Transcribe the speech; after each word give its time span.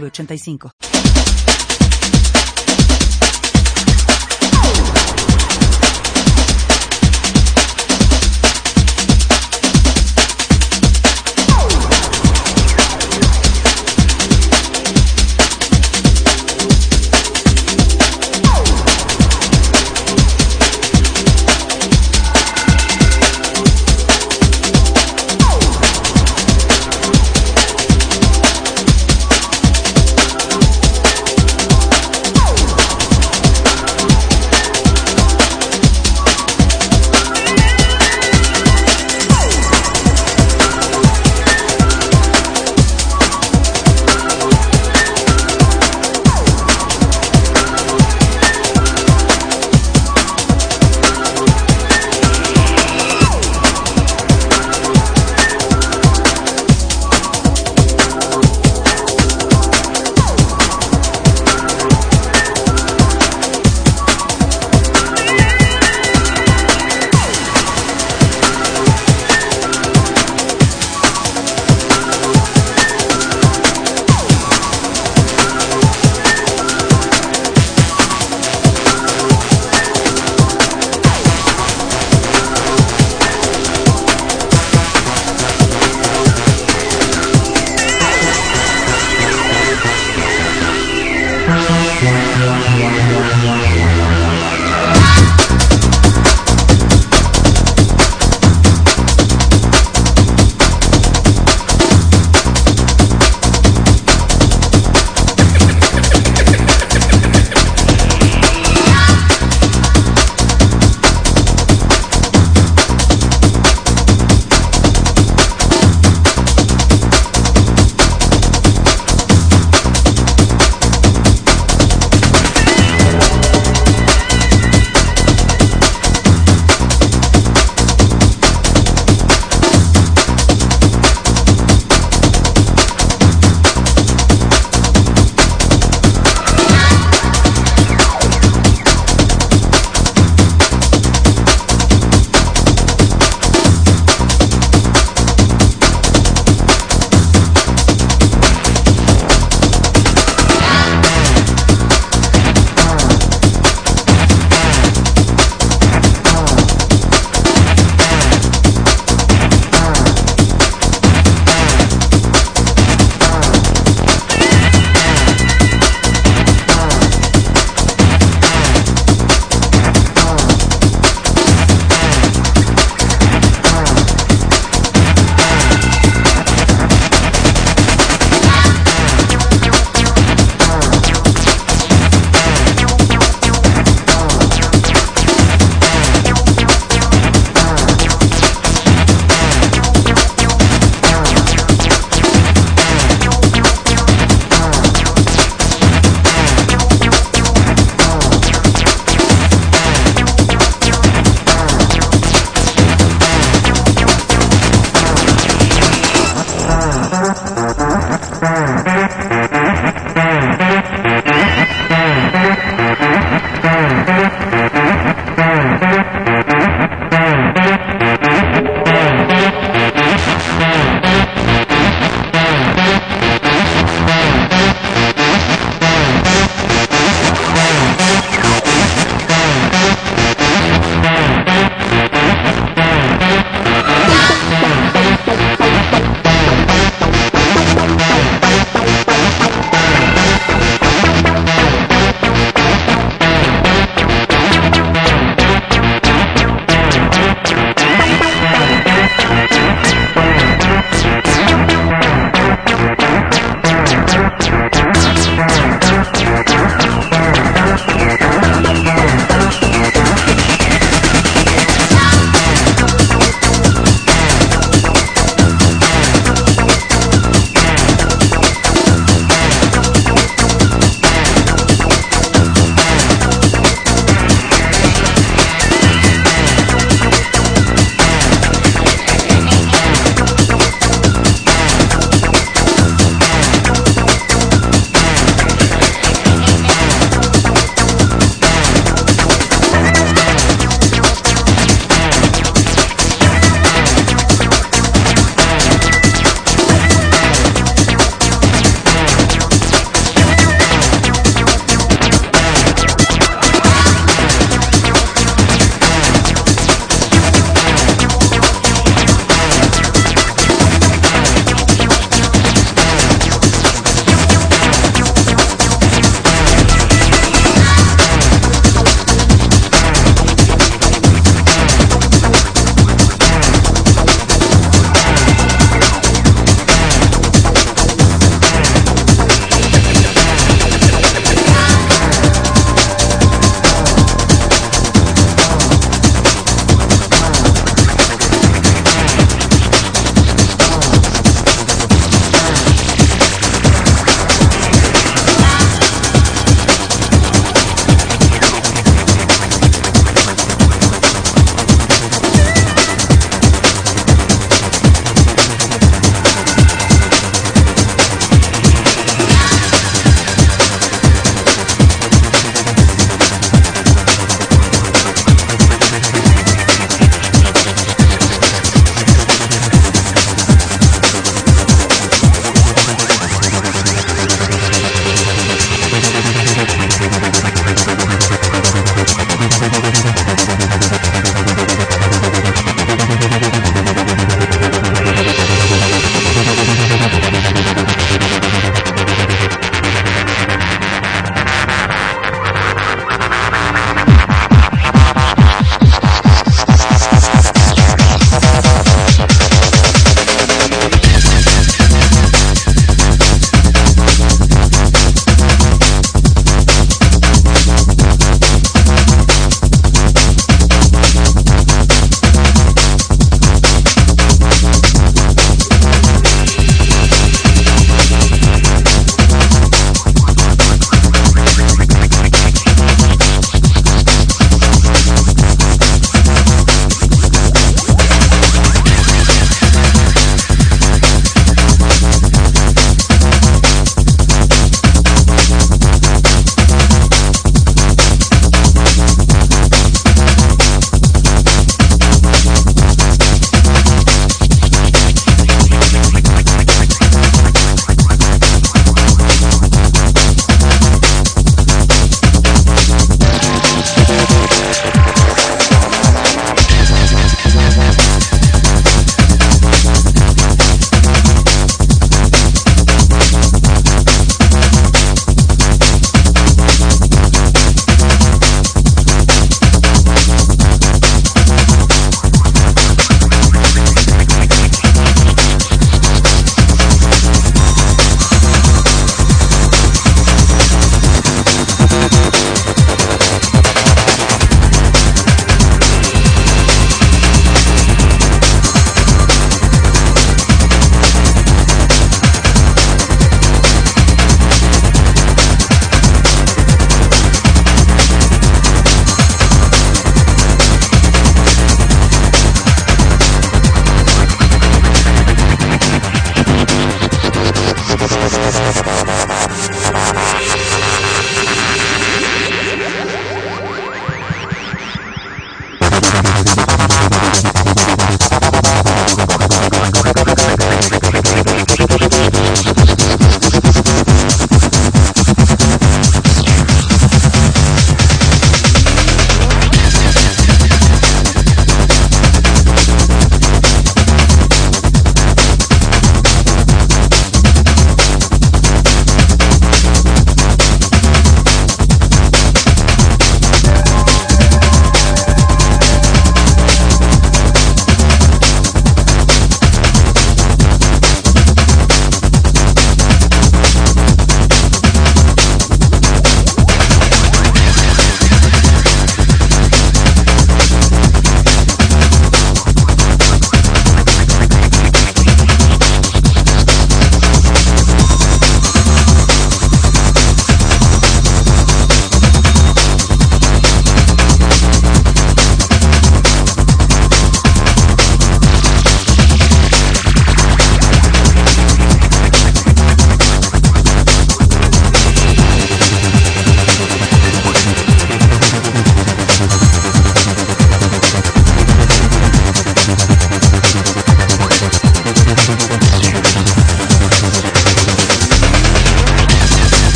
8985. 0.00 0.93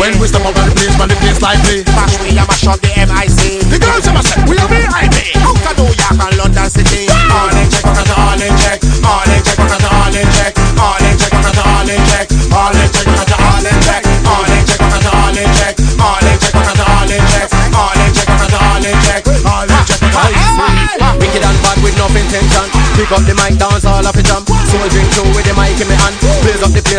When 0.00 0.16
we 0.16 0.32
step 0.32 0.40
up 0.48 0.56
on 0.56 0.64
the 0.64 0.72
place, 0.72 0.96
man, 0.96 1.12
the 1.12 1.16
place 1.20 1.44
lively. 1.44 1.84
me. 1.84 1.92
Mash 1.92 2.16
we 2.24 2.32
a 2.32 2.40
mash 2.48 2.64
up 2.64 2.80
the 2.80 2.88
MIC. 2.88 3.68
The 3.68 3.76
girls 3.76 4.00
them 4.08 4.16
a 4.16 4.24
say, 4.24 4.40
we 4.48 4.56
a 4.56 4.64
VIP. 4.64 5.36
Out 5.44 5.60
of 5.60 5.76
New 5.76 5.92
York 5.92 6.16
and 6.16 6.34
London 6.40 6.68
City. 6.72 7.04
All 7.28 7.52
in 7.52 7.68
check, 7.68 7.84
all 7.84 8.40
in 8.40 8.48
check. 8.56 8.80
All 9.04 9.28
in 9.28 9.44
check, 9.44 9.60
all 9.60 10.08
in 10.08 10.24
check. 10.40 10.56
All 10.80 10.96
in 11.04 11.20
check, 11.20 11.36
all 11.36 11.84
in 11.84 12.00
check. 12.08 12.32
All 12.48 12.72
in 12.72 12.88
check, 12.96 13.28
all 13.28 13.60
in 13.60 13.76
check. 13.84 14.00
All 14.24 14.48
in 14.48 14.64
check, 14.64 14.80
all 14.80 15.36
in 15.36 15.48
check. 15.52 15.76
All 16.00 16.24
in 16.24 16.36
check, 16.40 16.56
all 16.80 17.12
in 17.12 17.20
check. 17.28 17.52
All 17.52 18.00
in 18.00 18.08
check, 18.16 18.32
all 18.56 18.80
in 18.80 18.96
check. 19.04 19.20
All 19.44 19.68
in 19.68 19.84
check, 19.84 20.00
Pick 22.96 23.12
up 23.12 23.20
the 23.28 23.36
mic, 23.36 23.60
dance 23.60 23.84
all 23.84 24.00
off 24.00 24.16
the 24.16 24.24
jump. 24.24 24.48
Soul 24.48 24.88
drink 24.88 25.12
two 25.12 25.28
with 25.36 25.44
the 25.44 25.52
mic 25.60 25.76
in 25.76 25.88
my 25.92 25.94
hand 26.00 26.29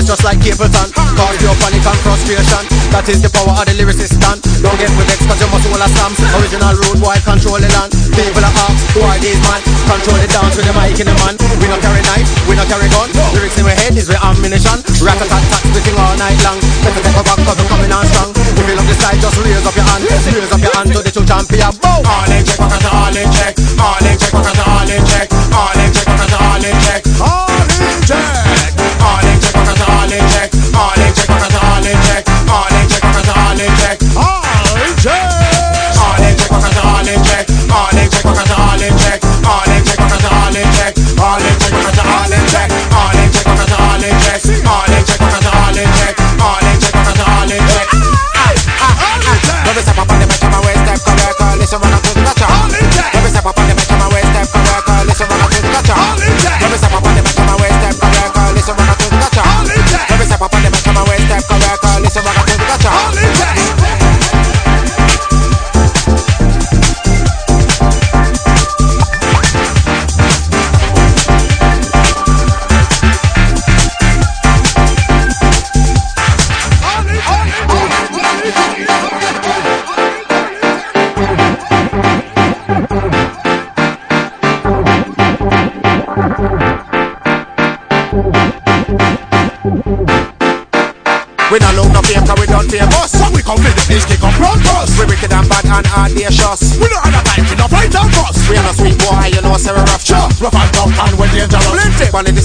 just 0.08 0.24
like 0.24 0.40
Cape 0.42 0.58
Town 0.58 0.90
Cause 0.94 1.38
your 1.44 1.54
panic 1.62 1.86
and 1.86 2.00
frustration. 2.02 2.64
That 2.90 3.06
is 3.12 3.22
the 3.22 3.30
power 3.30 3.54
of 3.54 3.66
the 3.68 3.74
lyricist 3.78 4.18
stand. 4.18 4.42
Don't 4.64 4.78
get 4.80 4.90
with 4.98 5.12
X 5.12 5.22
cause 5.28 5.38
you 5.38 5.50
must 5.52 5.68
all 5.68 5.84
slams. 5.84 6.18
Original 6.38 6.74
road 6.74 6.98
boy 6.98 7.18
control 7.22 7.60
the 7.62 7.70
land. 7.76 7.92
People 8.16 8.42
are 8.42 8.56
asked 8.56 8.82
who 8.96 9.00
are 9.06 9.20
these 9.22 9.40
man? 9.46 9.62
Control 9.86 10.18
the 10.18 10.30
dance 10.32 10.56
with 10.58 10.66
the 10.66 10.74
mic 10.74 10.98
in 10.98 11.08
the 11.08 11.16
man. 11.22 11.36
We 11.62 11.66
not 11.70 11.82
carry 11.84 12.02
knife, 12.08 12.30
we 12.50 12.54
not 12.58 12.68
carry 12.72 12.90
gun. 12.90 13.10
Lyrics 13.36 13.58
in 13.60 13.66
my 13.68 13.76
head 13.76 13.94
is 13.94 14.08
with 14.10 14.22
ammunition. 14.24 14.78
Racket 15.04 15.30
attack, 15.30 15.44
tax 15.52 15.64
we 15.70 15.80
sing 15.84 15.98
all 16.00 16.16
night 16.18 16.40
long. 16.42 16.58
Better 16.82 17.02
take 17.04 17.18
a 17.20 17.24
back 17.24 17.40
cause 17.46 17.58
we're 17.60 17.70
coming 17.70 17.92
on 17.92 18.06
strong. 18.10 18.30
If 18.34 18.66
you 18.66 18.76
love 18.76 18.88
this 18.88 19.00
side 19.02 19.20
just 19.22 19.38
raise 19.44 19.66
up 19.66 19.76
your 19.76 19.86
hand. 19.86 20.04
Raise 20.08 20.52
up 20.52 20.62
your 20.62 20.74
hand 20.74 20.90
to 20.96 21.00
the 21.04 21.12
true 21.12 21.28
champion. 21.28 21.91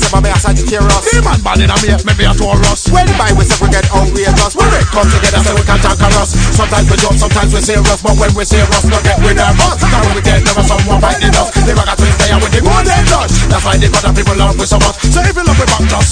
ever 0.07 0.23
me 0.23 0.31
a 0.31 0.39
Sagittarius. 0.39 1.03
See 1.11 1.21
man 1.23 1.39
born 1.43 1.61
in 1.61 1.71
a 1.71 1.77
me, 1.83 1.91
me 1.91 2.25
a 2.27 2.33
Taurus. 2.35 2.87
When 2.95 3.07
by 3.19 3.35
we 3.35 3.43
say 3.43 3.59
we 3.59 3.69
get 3.75 3.87
outrageous, 3.91 4.55
when 4.55 4.69
we 4.71 4.81
come 4.95 5.09
together 5.11 5.43
so 5.43 5.53
we 5.55 5.63
can 5.67 5.79
conquer 5.83 6.11
us. 6.23 6.31
Sometimes 6.55 6.87
we 6.87 6.97
joke, 6.97 7.19
sometimes 7.19 7.51
we 7.51 7.61
serious, 7.61 8.01
but 8.03 8.15
when 8.15 8.31
we 8.39 8.45
serious, 8.47 8.85
don't 8.87 9.03
get 9.03 9.19
we 9.19 9.35
nervous. 9.35 9.75
Cause 9.83 10.03
when 10.07 10.15
we 10.15 10.23
get 10.23 10.41
never 10.47 10.63
someone 10.63 11.01
biting 11.03 11.35
us. 11.35 11.51
They 11.67 11.75
rock 11.75 11.91
a 11.91 11.95
twist, 11.99 12.19
they 12.23 12.31
are 12.31 12.41
with 12.41 12.55
the 12.55 12.63
golden 12.63 13.03
dust. 13.11 13.35
That's 13.51 13.65
why 13.67 13.75
they 13.77 13.91
got 13.91 14.03
the 14.07 14.11
people 14.15 14.37
love 14.39 14.55
we 14.55 14.67
so 14.67 14.79
much. 14.79 14.97
So 15.11 15.19
if 15.27 15.35
you 15.35 15.45
love 15.45 15.59
we 15.59 15.67
back, 15.67 15.83
just 15.91 16.06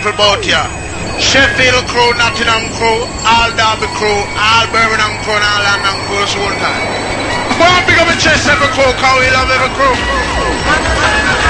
people 0.00 0.16
about 0.16 0.40
here. 0.44 0.56
Sheffield 1.20 1.84
crew, 1.92 2.08
Nottingham 2.16 2.72
crew, 2.72 3.04
all 3.28 3.50
Derby 3.52 3.92
crew, 3.92 4.20
all 4.32 4.64
Birmingham 4.72 5.20
crew, 5.20 5.36
and 5.36 5.44
all 5.44 5.60
London 5.60 5.96
crew, 6.08 6.24
so 6.26 6.40
one 6.40 6.56
time. 6.56 6.80
Go 7.60 7.64
on, 7.68 7.84
big 7.84 8.00
up 8.00 8.08
a 8.08 8.16
chest 8.16 8.48
crew, 8.48 8.92
cause 8.96 9.20
we 9.20 9.28
love 9.28 9.50
every 9.52 9.68
crew. 9.76 11.49